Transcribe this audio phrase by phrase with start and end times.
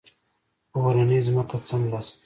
[0.69, 2.17] په اورنۍ ځمکه څملاست.